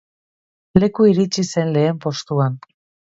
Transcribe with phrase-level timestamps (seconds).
[0.83, 2.57] Leku iritsi zen lehen postuan.